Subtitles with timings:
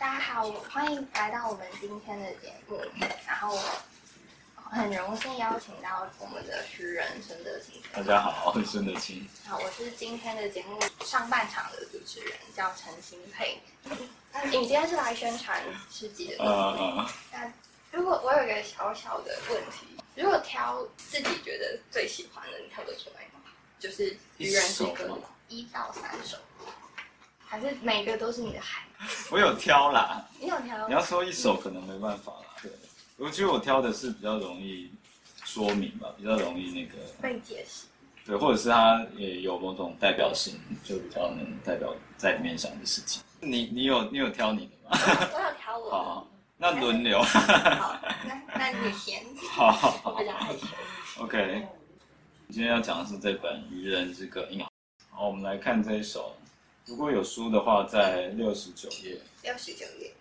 [0.00, 2.80] 大家好，欢迎来到我们今天的节目。
[3.26, 3.54] 然后
[4.54, 7.82] 很荣幸邀请到我们的诗人孙德清。
[7.92, 9.28] 大家好，我是孙德清。
[9.46, 13.60] 好，我是今天的节目上半场的主持人，叫陈新佩。
[14.32, 16.44] 那你今天是来宣传诗集的？
[16.44, 17.52] 呃呃，那
[17.90, 23.52] 如果我有一个小小的问题，如果挑自己觉得最喜欢的，你挑得出来吗？
[23.78, 26.38] 就是愚人之歌一到三首，
[27.50, 28.86] 还是每个都是你的海？
[29.28, 30.24] 我有挑啦。
[30.38, 30.86] 你有挑？
[30.86, 32.46] 你要说一首可能没办法啦。
[32.62, 32.70] 对，
[33.16, 34.88] 我觉得我挑的是比较容易
[35.44, 37.86] 说明吧，比较容易那个被解释。
[38.24, 43.20] 对，或者是它也有某种代表性，就比较能代表在里面想的事情。
[43.40, 44.96] 你你有你有挑你的吗？
[45.32, 45.90] 我有挑我。
[45.90, 47.20] 好，那轮流。
[47.20, 49.24] 好，那 那你先。
[49.50, 50.66] 好，我比较害羞。
[51.24, 51.66] OK，
[52.48, 54.42] 今天要讲的是这本《愚人之歌》。
[55.10, 56.36] 好，我们来看这一首。
[56.86, 59.20] 如果有书的话，在六十九页。
[59.42, 60.12] 六十九页。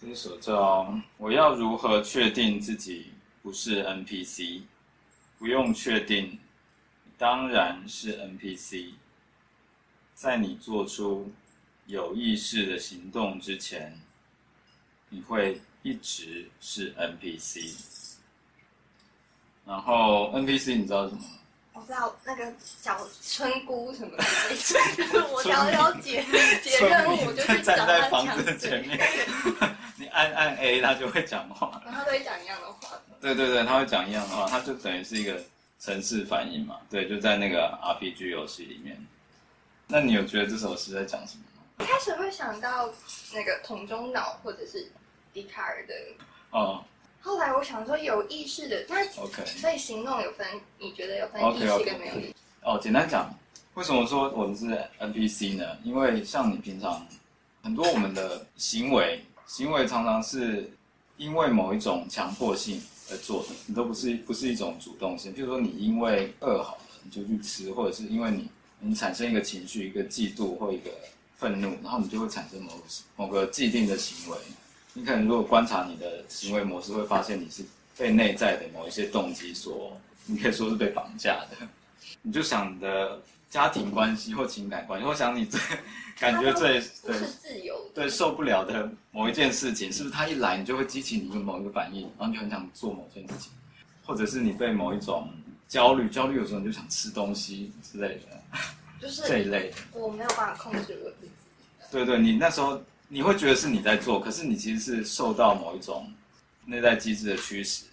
[0.00, 0.82] 这一首叫
[1.16, 4.40] 《我要如何确定自己不是 NPC》？
[5.38, 6.38] 不用确定，
[7.16, 8.90] 当然是 NPC。
[10.14, 11.30] 在你做出
[11.86, 13.98] 有意识的行动之前，
[15.08, 17.74] 你会一直是 NPC。
[19.64, 21.22] 然后 NPC 你知道什么？
[21.76, 24.24] 我知道那个小村姑什么的，
[25.30, 26.24] 我只要要解
[26.62, 28.98] 解任务，我就去站在房子前面，
[29.96, 31.82] 你按按 A，他就会讲话。
[31.84, 32.98] 然后他会讲一样的话。
[33.20, 35.38] 对对对，他会讲一样的话，他就等于是一个
[35.78, 36.80] 城市反应嘛。
[36.88, 38.96] 对，就在那个 RPG 游戏里面。
[39.86, 41.62] 那你有觉得这首诗在讲什么吗？
[41.80, 42.88] 一开始会想到
[43.34, 44.90] 那个桶中脑或者是
[45.34, 45.94] 笛卡尔的
[46.50, 46.82] 哦。
[47.26, 50.46] 后来我想说有意识的，那 OK，所以行动有分，
[50.78, 52.34] 你觉得有分意识跟没有意识？
[52.62, 53.28] 哦，简单讲，
[53.74, 55.76] 为什么说我们是 NPC 呢？
[55.82, 57.04] 因为像你平常
[57.62, 60.70] 很多我们的行为，行为常常是
[61.16, 62.80] 因为某一种强迫性
[63.10, 65.34] 而做的，你都不是不是一种主动性。
[65.34, 68.48] 譬如说你因为饿好了，你就去吃，或者是因为你
[68.78, 70.92] 你产生一个情绪，一个嫉妒或一个
[71.36, 72.72] 愤怒，然后你就会产生某
[73.16, 74.38] 某个既定的行为。
[74.96, 77.62] 你可能如果观察你的行为模式，会发现你是
[77.98, 81.66] 被内在的某一些动机所，你可以说是被绑架的。
[82.22, 83.20] 你就想你的
[83.50, 85.60] 家庭关系或情感关系，或想你最
[86.18, 93.52] 感觉最对自由对受不了的某一件事情，是不是他一来你就会激起你的某一个反应，然后你就很想做某件事情，
[94.02, 95.28] 或者是你被某一种
[95.68, 98.58] 焦虑，焦虑有时候你就想吃东西之类的，
[98.98, 99.76] 就是这一类的。
[99.92, 101.32] 我没有办法控制我自己。
[101.90, 102.80] 对对，你那时候。
[103.08, 106.12] 你会觉得是你在做，可是你其实是受到某一种
[106.64, 107.84] 内在机制的驱使。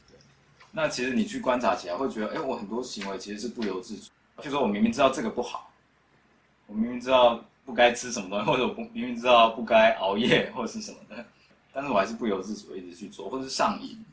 [0.71, 4.09] 那其实你去观察起来，会觉得，哎，我很多行为其实是不由自主。
[4.41, 5.71] 就说我明明知道这个不好，
[6.65, 11.23] 我明明知道不该吃什么东西，或者我不明明知道不该熬夜或者是什么的，
[11.71, 14.03] 但是我还是不由自主一直去做，或者是上瘾。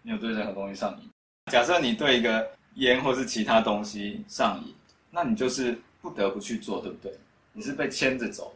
[0.00, 1.10] 你有对任何东西上瘾？
[1.52, 4.74] 假设你对一个烟或是其他东西上瘾，
[5.10, 7.12] 那你就是不得不去做，对不对？
[7.52, 8.55] 你是被牵着走。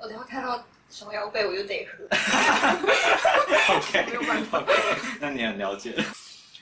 [0.00, 2.04] 我等下看到手腰背，我就得喝。
[3.74, 4.62] OK， 没有办法。
[5.20, 5.94] 那你很了解。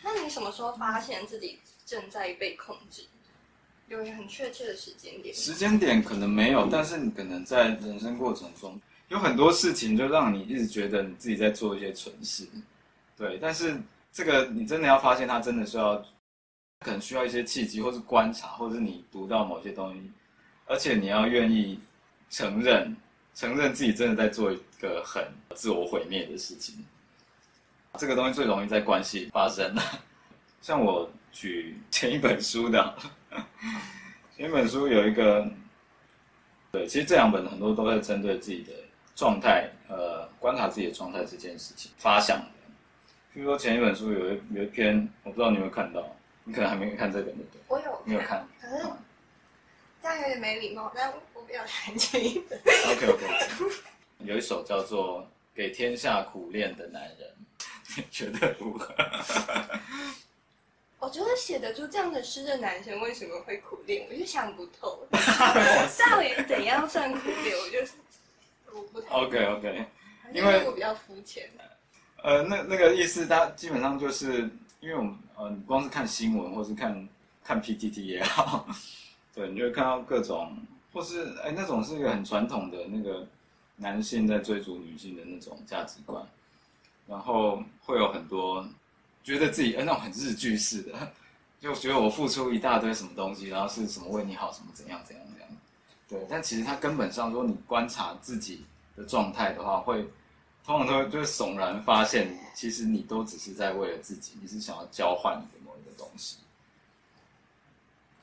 [0.03, 3.03] 那你什么时候发现自己正在被控制？
[3.89, 5.35] 有一个很确切的时间点？
[5.35, 12.49] 时间点可能没有，但是你可能在人生过程中有很多事情，就让你一直觉得你自己在做一些蠢事。
[13.17, 13.79] 对，但是
[14.11, 15.97] 这个你真的要发现，它真的需要，
[16.81, 20.11] 可能需要一些契机，或是观察，或是你读到某些东西，
[20.67, 21.79] 而且你要愿意
[22.31, 22.97] 承认。
[23.35, 26.85] 承认自己真的在做一个很自我毁灭的事情，
[27.99, 29.75] 这个东西最容易在关系发生。
[30.63, 32.95] 像我举前一本书的，
[34.37, 35.47] 前一本书有一个，
[36.71, 38.73] 对，其实这两本很多都在针对自己的
[39.17, 42.47] 状态，呃，观察自己的状态这件事情发想的。
[43.33, 46.07] 比如说前一本书有一有一篇，我不知道你有没有看到，
[46.45, 47.61] 你可能还没看这本对不对？
[47.67, 48.85] 我有，你有看，可是
[50.01, 51.13] 这样有点没礼貌，但。
[51.47, 52.59] 不要谈这一本。
[52.61, 53.27] OK OK，
[54.21, 55.23] 有一首叫做
[55.55, 57.35] 《给天下苦练的男人》，
[57.97, 58.95] 你 觉得如何？
[60.99, 65.07] 我觉得写得出这样的诗的男生为什么会苦练，我就想不透。
[65.13, 67.55] 到底怎样算苦练？
[67.59, 67.93] 我就是
[68.73, 69.15] 我不太。
[69.15, 69.85] OK OK，
[70.33, 71.51] 因为我比较肤浅。
[72.23, 74.49] 呃，那那个意思，它基本上就是
[74.81, 77.07] 因为我们呃，你光是看新闻或是看
[77.45, 78.67] 看 PTT 也好，
[79.35, 80.57] 对你就会看到各种。
[80.95, 83.27] 或是哎，那种是一个很传统的那个
[83.77, 86.25] 男性在追逐女性的那种价值观，
[87.09, 88.65] 然后会有很多
[89.25, 91.13] 觉得自己哎那种很日剧式的，
[91.61, 95.49] 就觉得我付出一大堆什么东西，然后是什么为你好，什么怎样怎样怎样，
[96.09, 96.25] 对。
[96.31, 98.65] 但其实他根本上说你观察自己
[98.97, 100.09] 的状态的话，会
[100.65, 106.37] 通常都会就会悚然发现，其实你都只是在为了自己，你是想要交换你的某一个东西。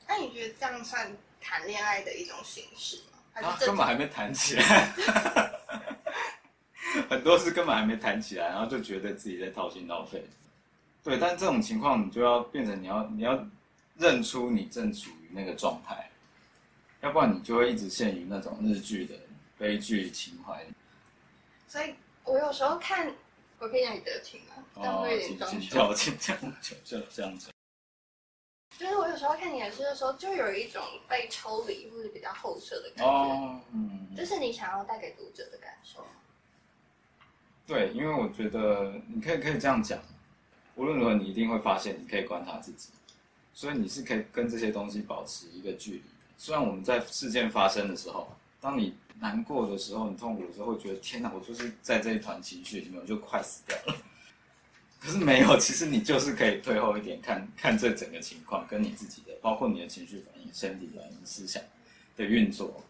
[0.08, 1.10] 那你觉得这样算
[1.42, 3.18] 谈恋爱的一种形式吗？
[3.32, 4.92] 还啊是，这根本还没谈起来，
[7.08, 10.24] 很多是根本还没谈起来，然后就觉得自己在掏心掏肺。
[11.02, 13.44] 对，但这种情况你就要变成你要你要
[13.96, 16.08] 认出你正处于那个状态，
[17.00, 19.14] 要不然你就会一直陷于那种日剧的
[19.58, 20.64] 悲剧情怀。
[21.66, 21.94] 所以
[22.24, 23.12] 我有时候看，
[23.58, 24.62] 我可以让你得听吗？
[24.74, 25.94] 这样哦会有，点请装修。
[25.94, 26.76] 请跳，请
[27.14, 27.51] 这样子。
[29.22, 36.04] 时候看你演诗的时候，就有一种被抽离或者比较后撤的感觉，哦，嗯，就是你想要带给读者的感受。
[37.64, 39.96] 对，因为我觉得你可以可以这样讲，
[40.74, 42.88] 无论如何你一定会发现，你可以观察自己，
[43.54, 46.04] 所以你是可以跟这些东西保持一个距离的。
[46.36, 48.28] 虽然我们在事件发生的时候，
[48.60, 54.01] 当你难过的时候，你痛苦的时候，会觉得天哪，我就是在这一团情绪里面，我就快死掉了。
[55.02, 61.60] 可是没有，其实你就是可以退后一点，看 看这整个情况，跟你自己的，包括你的情绪反应、身体反应、思想
[62.16, 62.82] 的运作。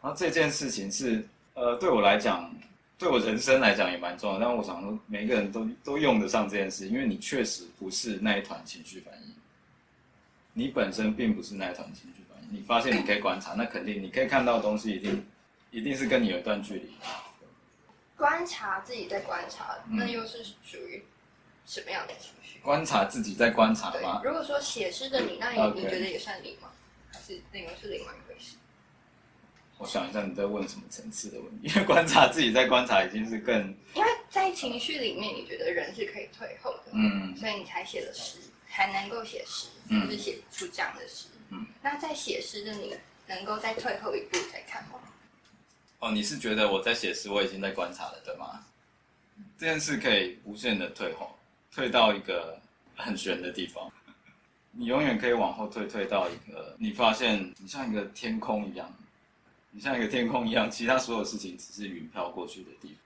[0.00, 2.54] 然后这件事情是，呃，对我来讲，
[2.96, 4.38] 对我人生来讲也蛮重要。
[4.38, 9.34] 但我想说，每个人都都用得上这件事，因为你确实不是那一团情绪反应，
[10.52, 12.56] 你本身并不是那一团情绪反应。
[12.56, 15.26] 你发现你可以观察，那肯定你可以看到的东西，一定
[15.72, 16.92] 一定是跟你有一段距离。
[18.16, 21.02] 观察自己在观察，嗯那又是属于
[21.66, 22.58] 什么样的情绪？
[22.60, 24.22] 观察自己在观察吗，？
[24.24, 26.70] 如果说写诗的你，那你你觉得也算你吗？
[27.12, 28.56] 还是那个是另外一回事？
[29.78, 33.54] 我想一下你在问什么层次的问题，因为观察自己在观察已经是更
[33.94, 38.38] 因为在情绪里面，你觉得人是可以退后的，嗯所以你才写了诗，
[38.70, 41.26] 才能够写诗，就是写出这样的诗。
[41.50, 42.96] 嗯，那在写诗的你，
[43.26, 44.98] 能够再退后一步再看吗？
[45.98, 48.64] 哦，你是觉得我在写诗，我已经在观察了，对吗？
[49.58, 51.35] 这件事可以无限的退后，
[51.76, 52.58] 退到一个
[52.96, 53.92] 很悬的地方。
[54.70, 58.90] 你永远可以往后退，退到一个你发现你像一个天空一样，
[59.72, 62.96] 你像一个天空一样，其他所有事情只是云飘过去的地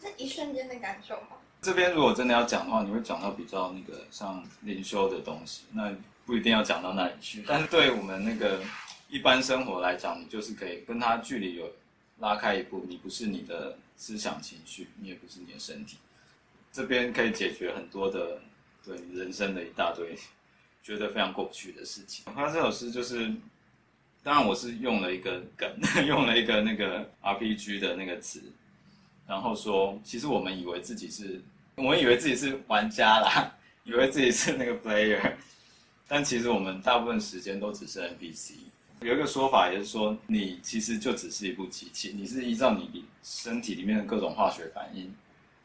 [0.00, 0.10] 方。
[0.10, 1.36] 是一瞬间的感受吗？
[1.62, 5.94] 这边如果真的要讲的话，你会讲到比较那个像灵修的东西，那
[6.24, 7.44] 不一定要讲到那里去。
[7.46, 8.60] 但是对我们那个
[9.08, 11.70] 一般生活来讲，你就是可以跟他距离有
[12.18, 15.96] 拉开一步，你不是你的思想情绪，你也不是你的身体，
[16.76, 18.38] 这边可以解决很多的
[18.84, 20.14] 对人生的一大堆
[20.82, 22.26] 觉得非常过不去的事情。
[22.34, 23.32] 他这首诗就是。
[24.22, 25.70] 当然，我是用了一个梗，
[26.04, 28.42] 用了一个那个 RPG 的那个词，
[29.24, 31.40] 然后说，其实我们以为自己是，
[31.76, 33.56] 我们以为自己是玩家啦，
[33.86, 35.34] 以为自己是那个 player，
[36.08, 38.54] 但其实我们大部分时间都只是 NPC。
[39.00, 45.14] 有一个说法也是说，你其实就只是一部机器，你是依照你身体里面的各种化学反应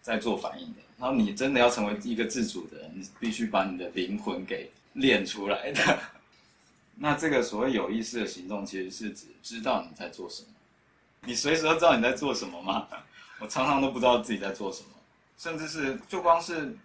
[0.04, 0.82] 在做反应的。
[1.02, 6.00] 然后你真的要成为一个自主的人，你必须把你的灵魂给练出来的。
[6.96, 10.50] 那这个所谓有意识的行动，其实是指知道你在做什么。
[11.26, 12.88] 你随时都知道你在做什么吗？
[13.42, 14.90] 我常常都不知道自己在做什么，
[15.40, 16.78] 甚至是就光是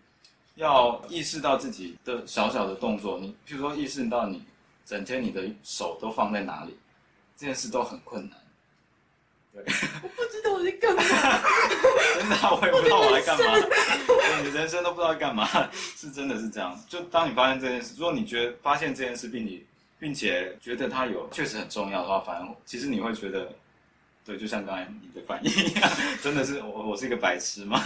[0.54, 4.42] 要意识到自己的小小的动作，你譬如说意识到你
[4.86, 6.74] 整天你的手都放在哪里，
[7.36, 8.38] 这件事都很困难。
[9.56, 11.02] 对，我不知道我在干嘛。
[12.18, 13.44] 真的啊、我也不知道我在干嘛，
[14.06, 16.78] 对你人生都不知道在干嘛，是真的是这样。
[16.88, 19.64] 就当你发现这件事，如果你觉得发现这件事，并你
[19.98, 23.50] 并且觉得它有确实很重要的话，反而其实你会觉得，
[24.25, 25.90] 对，就像刚才你的反应一样，
[26.22, 27.80] 真的是我我是一个白痴吗？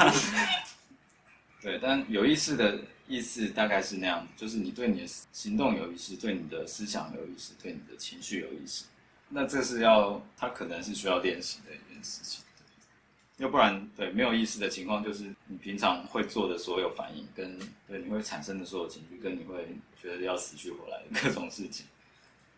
[1.62, 8.84] 对，但有意识的意思大概是那样，就是你对你的行动有意识，对你的思想有意识，对你的情绪有意识。
[9.32, 12.42] 那这是要，他可能是需要练习的一件事情。
[13.38, 17.58] 要不然，对没有意思的情况，就是你平常会做的所有反应，跟
[17.88, 21.86] 对你会产生的所有情绪，跟你会觉得要死去活来的各种事情。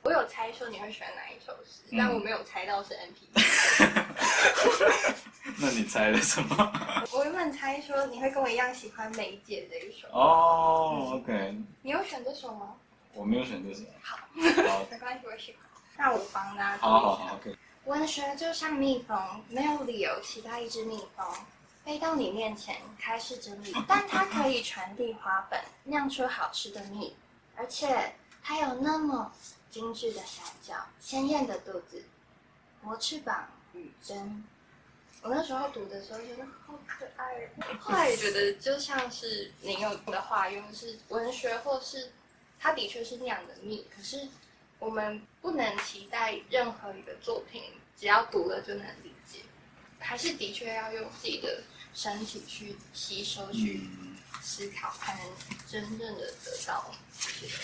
[0.02, 3.28] 我有猜说你会选哪一首诗，嗯但我没有猜到是 NP。
[5.58, 6.72] 那你猜了什么？
[7.12, 10.08] 我原本猜说你会跟我一样喜欢梅姐这一首。
[10.08, 12.74] 哦，OK，你有选这首吗？
[13.14, 13.84] 我没有选这首。
[14.00, 15.71] 好，好， 没关系，我喜欢。
[15.96, 16.88] 那我帮大家读一下。
[16.88, 17.56] 好好好，OK。
[17.84, 21.26] 文学就像蜜蜂，没有理由期待一只蜜蜂
[21.84, 27.16] 飞到你面前开始整理， 但它可以传递花粉，酿出好吃的蜜，
[27.56, 29.32] 而且它有那么
[29.68, 32.04] 精致的小脚、鲜艳的肚子、
[32.82, 34.44] 磨翅膀、羽针。
[35.22, 42.12] 我那时候读的时候觉得好可爱哦，后来也觉得就像是你用的话用是文学，或是
[42.60, 44.28] 它的确是那样的蜜，可是
[44.82, 47.62] 我们不能期待任何一个作品
[47.96, 49.38] 只要读了就能理解，
[50.00, 51.62] 还是的确要用自己的
[51.94, 55.32] 身体去吸收、去嗯思考，才能
[55.68, 57.54] 真正的得到这些。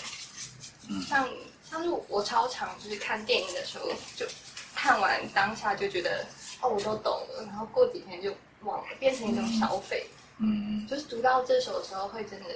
[0.87, 1.29] 嗯像
[1.69, 4.25] 像是我超常就是看电影的时候，就
[4.73, 6.25] 看完当下就觉得
[6.61, 10.07] 哦我都懂了，然后过几天就忘了，变成一种消费。
[10.37, 12.47] 嗯就是读到这首的时候，会真的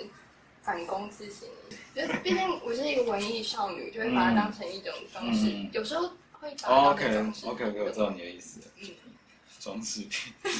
[0.61, 1.49] 反躬自省。
[1.95, 7.45] 就是毕竟我是一个文艺少女，就会把它当成一种装饰，嗯有时候会把它哦当，OK 成装饰。
[7.47, 8.89] OK OK，我知道你的意思，嗯，
[9.59, 10.33] 装饰品。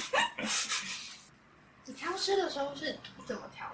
[1.86, 3.68] 你挑诗的时候是怎么挑？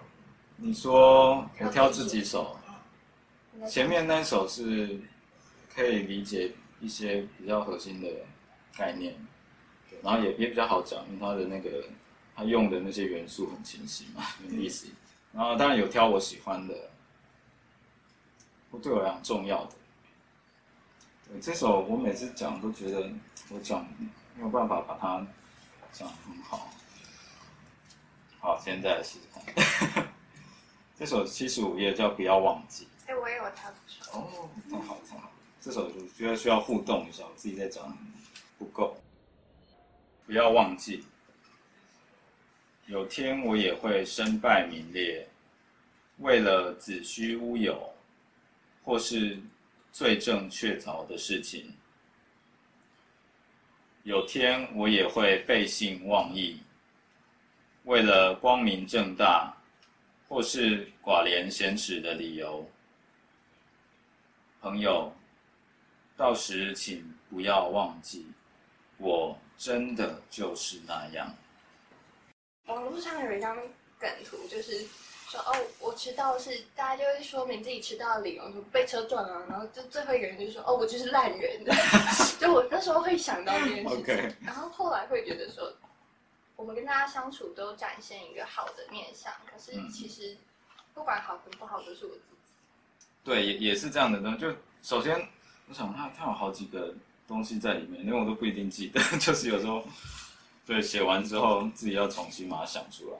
[0.55, 2.57] 你说我挑自己手，
[3.53, 4.99] 你在前面那首是
[5.73, 6.51] 可以理解
[6.81, 8.07] 一些比较核心的
[8.75, 9.15] 概念，
[10.01, 11.83] 然后也也比较好讲，因为它的那个
[12.35, 14.87] 它用的那些元素很清晰嘛，很意思。
[15.31, 16.88] 然后当然有挑我喜欢的，或
[18.77, 19.71] 对我来讲重要的。
[21.27, 23.09] 对这首我每次讲都觉得
[23.49, 23.85] 我讲
[24.35, 25.25] 没有办法把它
[25.91, 26.69] 讲得很好。
[28.39, 30.07] 好，现在来试试看。
[30.97, 32.85] 这首七十五页叫《不要忘记》。
[33.09, 34.19] 哎，我也有挑这首。
[34.19, 37.97] 哦，太好太好，这首就觉得需要互动一下，我自己在讲
[38.57, 38.95] 不够，
[40.25, 41.05] 不要忘记，
[42.85, 45.27] 有天我也会身败名裂，
[46.19, 47.93] 为了子虚乌有，
[48.83, 49.39] 或是
[49.91, 51.73] 罪证确凿的事情，
[54.03, 56.59] 有天我也会背信忘义，
[57.83, 59.55] 为了光明正大，
[60.27, 62.69] 或是寡廉鲜耻的理由。
[64.61, 65.13] 朋友，
[66.17, 68.25] 到时请不要忘记，
[68.97, 71.35] 我真的就是那样。
[72.65, 73.55] 网络上有一张
[73.97, 74.85] 梗图，就是
[75.29, 81.63] 说哦，我迟到是大家就会说明自己迟到的理由，说被车撞了，然后就最后一个人就说哦，我就是烂人。
[82.39, 85.71] 就我那时候会想到这件事情 OK 然后后来会觉得说，
[86.55, 90.35] 我们跟大家相处都展现一个好的面相，可是嗯其实
[90.93, 92.37] 不管好跟不好都是我自己。
[93.23, 94.39] 对，也也是这样的东西。
[94.39, 95.15] 就首先，
[95.67, 96.91] 我想它它有好几个
[97.27, 99.85] 东西在里面，因为我都不一定记得， 就是有时候
[100.65, 103.17] 对写完之后自己要重新把它想出来。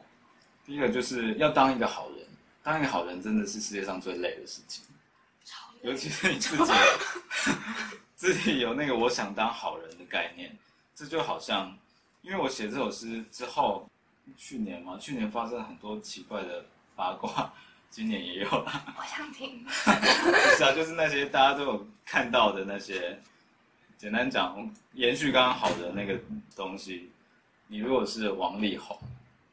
[0.69, 2.27] 第一个就是要当一个好人，
[2.61, 4.85] 当一个好人真的是世界上最累的事情。
[5.81, 6.71] 尤其是你自己
[8.15, 10.55] 自己有那个我想当好人的概念，
[10.93, 11.75] 这就好像，
[12.21, 13.89] 因为我写这首诗之后，
[14.37, 16.63] 去年嘛，去年发生了很多奇怪的
[16.95, 17.51] 八卦，
[17.89, 18.93] 今年也有啦。
[18.95, 19.65] 我想听。
[20.55, 23.19] 是啊，就是那些大家都有看到的那些，
[23.97, 26.15] 简单讲，延续刚刚好的那个
[26.55, 27.09] 东西。
[27.65, 28.95] 你如果是王力宏，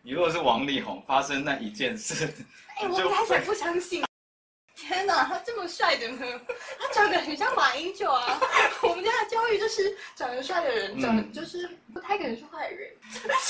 [0.07, 2.33] 你如果是王力宏，发生那一件事，
[2.79, 4.05] 哎、我就一开始不相信。
[4.77, 6.25] 天哪，他这么帅的呢？
[6.79, 8.41] 他长得很像马英九啊！
[8.83, 12.89] 我们家的教育就是长得帅的人，嗯长得就是不太可能是坏人。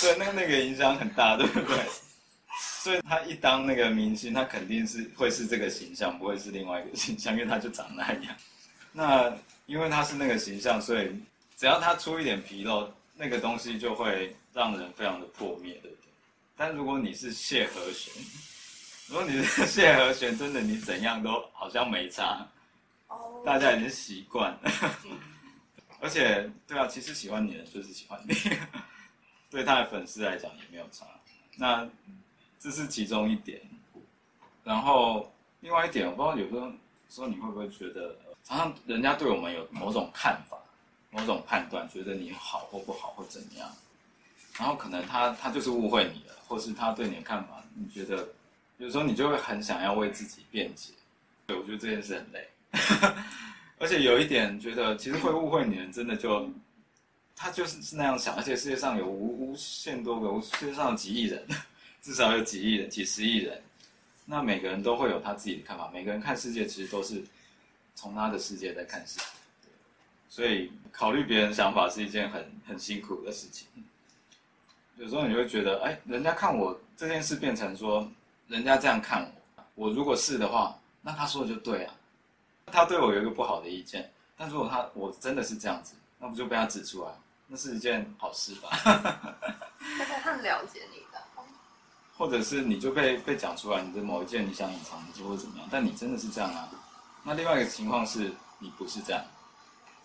[0.01, 1.77] 对，那那个影响很大，对不对？
[2.59, 8.35] 所以他一当那个明星，他肯定是会是这个形象，不会是另外一个形象，因为他就长那样。
[8.93, 9.31] 那
[9.67, 11.21] 因为他是那个形象，所以
[11.55, 16.06] 只要他出一点纰漏，那个东西就会让人非常的破灭，对不对？
[16.57, 18.13] 但如果你是谢和弦，
[19.09, 22.47] 如果你是谢和弦，真的你怎样都好像没差，
[23.09, 24.71] 哦大家已经习惯了。
[26.01, 28.35] 而且，对啊，其实喜欢你的人就是喜欢你，
[29.51, 31.07] 对他的粉丝来讲也没有差。
[31.57, 31.89] 那
[32.59, 33.61] 这是其中一点。
[34.65, 36.73] 然后另外一点，我不知道有时候
[37.09, 40.57] 说你会不会觉得，呃常常人家对我们有某种看法、
[41.11, 43.71] 某种判断，觉得你好或不好或怎么样，
[44.59, 48.27] 然后可能他他就是误会你了，或是他对你的看法，你觉得
[48.79, 50.93] 有时候你就会很想要为自己辩解。
[51.47, 52.49] 对，我觉得这件事很累。
[53.79, 56.51] 而且有一点觉得，其实会误会你的人，真的就
[57.35, 61.47] 他就是是那样想，而且世界上有无无限多个，世界上有几亿人，
[62.01, 63.63] 至少有几亿人、几十亿人，
[64.25, 67.23] 那每个人都会有他自己的看法，每个人看世界其实都是
[67.95, 69.69] 从他的世界在看世界，
[70.31, 73.67] 所以考虑别人想法是一件很很辛苦的事情。
[74.97, 78.07] 有时候你会觉得，哎，人家看我这件事变成说，
[78.49, 79.31] 人家这样看
[79.75, 81.95] 我，我如果是的话，那他说的就对啊。
[82.67, 87.11] 他对我有一个不好的意见，但如果他我真的是这样子，那不就被他指出来，
[87.47, 88.71] 那是一件好事吧？
[88.83, 91.23] 大家很了解你的。
[92.19, 96.67] 或者是你就被被讲出来，你的某一件你想隐藏的或者怎么样，但你真的是这样啊？
[97.23, 99.23] 那另外一个情况是你不是这样，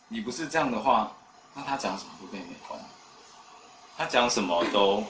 [0.10, 1.10] 你不是这样的话，
[1.53, 2.77] 那他讲什么都跟你没关，
[4.01, 5.03] 他讲什么都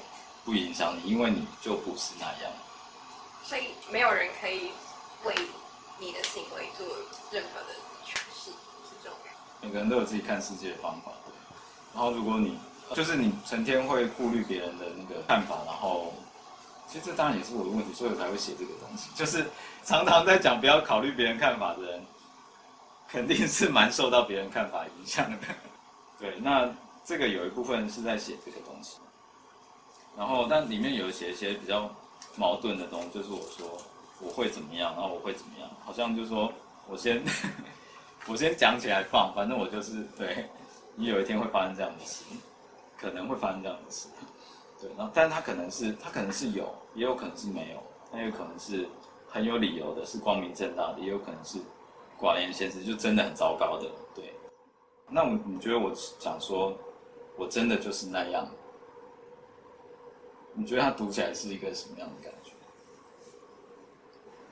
[0.44, 2.52] 不影响你，因为你就不是那样。
[3.42, 4.70] 所以没有人可以
[5.24, 5.34] 为
[5.98, 6.86] 你的行为做
[7.32, 7.74] 任何的
[8.06, 9.66] 诠释，是这种感觉。
[9.66, 11.32] 每个人都有自己看世界的方法，对。
[11.94, 12.60] 然后如果你
[12.94, 16.14] 就是你成天会顾虑别人的那个看法，然后
[16.86, 19.10] 其实这当然也是我的问题，所以我才会写这个东西。
[19.16, 19.50] 就是
[19.86, 22.06] 常常在讲不要考虑别人看法的人，
[23.08, 25.38] 肯定是蛮受到别人看法影响的。
[26.20, 26.70] 对，那
[27.04, 28.98] 这个有一部分是在写这个东西，
[30.18, 31.90] 然后但里面有写一些比较
[32.36, 33.78] 矛盾的东西，就是我说
[34.22, 36.52] 我会怎么样，然后我会怎么样，好像就是说
[36.88, 37.24] 我先
[38.28, 40.48] 我先讲起来放，反正我就是对
[40.96, 42.24] 你有一天会发生这样的事，
[42.98, 44.08] 可能会发生这样的事，
[44.80, 48.88] 对，然后但他可能是他可能是有，也有可能是没有，他有可能是
[49.28, 51.58] 很有理由的，是光明正大的，也有可能是
[52.20, 54.32] 寡言先实，就真的很糟糕的，对。
[55.10, 56.74] 那我你觉得我讲说，
[57.42, 58.48] 我真的就是那样？
[60.54, 62.52] 你觉得他读起来是一个什么样的感觉？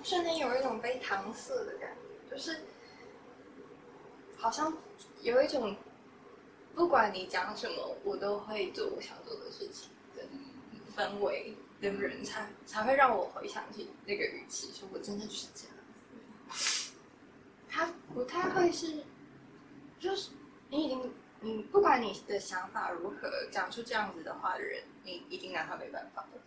[0.01, 1.95] 瞬间有一种被搪塞的感
[2.27, 2.61] 觉，就是
[4.37, 4.73] 好像
[5.21, 5.75] 有一种
[6.73, 10.23] 不管你讲什么，我都会做我想做的事情的
[10.97, 15.75] 氛围的人，才才会让我回想起那个语气，说我真的就是这样。
[17.69, 19.03] 他不太会是，
[19.99, 20.31] 就是
[20.69, 26.39] 你已经，你不管你的想法如何，讲出这样子的话的人，你一定拿他没办法的。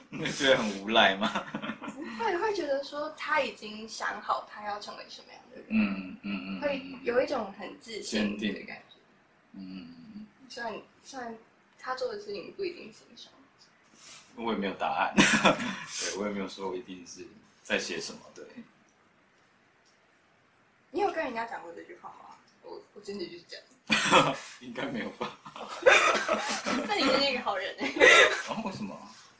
[0.10, 1.28] 你觉得很无赖吗？
[2.18, 8.96] 会会觉得说他已经想好他要成为什么样的人，嗯嗯嗯，会有一种很自信的感觉。
[9.52, 10.72] 嗯，虽然
[11.04, 11.36] 虽然
[11.78, 13.32] 他做的事情不一定欣赏，
[14.36, 17.26] 我也没有答案， 对我也没有说我一定是
[17.62, 18.44] 在写什么，对。
[20.90, 22.36] 你有跟人家讲过这句话吗？
[22.64, 23.64] 我我真的就是这样。
[24.60, 25.38] 应该没有吧？
[26.88, 27.86] 那你真是一个好人哎、
[28.48, 28.96] 啊，为什么？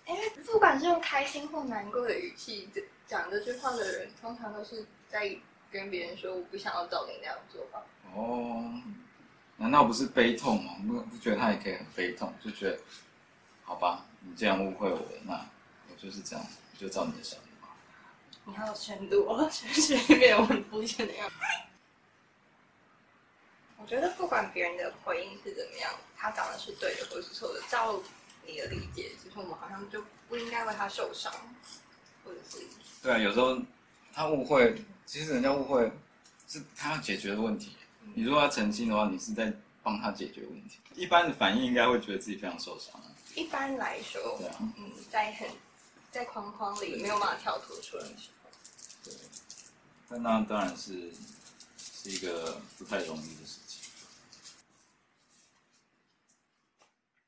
[0.07, 2.69] 因为不管是用开心或难过的语气
[3.07, 5.35] 讲这句话的人，通常都是在
[5.71, 7.83] 跟别人说我不想要照你那样做吧。
[8.15, 8.71] 哦，
[9.57, 10.75] 难道不是悲痛吗？
[10.87, 12.79] 不不觉得他也可以很悲痛，就觉得，
[13.65, 15.35] 好吧，你这样误会我了，那
[15.91, 17.69] 我就是这样，我就照你的想法。
[18.45, 21.35] 你好有深度哦， 就是里面有很肤浅的样子。
[23.77, 28.01] 我觉得不管别人的回应是怎么样，他讲的是对的或是错的，照
[28.47, 31.33] 你的理解，其实我们好像就不应该为他受伤，
[32.25, 32.59] 或者是
[33.03, 33.59] 对啊，有时候
[34.13, 35.91] 他误会，其实人家误会
[36.49, 37.77] 是他要解决的问题。
[38.15, 40.79] 你如果要澄清的话，你是在帮他解决问题。
[40.95, 43.11] 一般的反应应该会觉得自己非常受伤啊。
[43.35, 45.49] 一般来说对，啊，嗯，在很
[46.13, 48.51] 在框框里没有办法跳脱出来的时候，
[49.05, 49.15] 对。
[50.09, 51.11] 但那当然是
[51.79, 53.64] 是一个不太容易的事情。